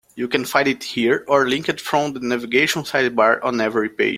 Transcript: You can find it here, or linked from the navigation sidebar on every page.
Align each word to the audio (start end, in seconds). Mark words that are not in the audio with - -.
You 0.15 0.27
can 0.27 0.45
find 0.45 0.67
it 0.67 0.83
here, 0.83 1.23
or 1.27 1.47
linked 1.47 1.79
from 1.79 2.13
the 2.13 2.19
navigation 2.21 2.81
sidebar 2.81 3.39
on 3.43 3.61
every 3.61 3.87
page. 3.89 4.09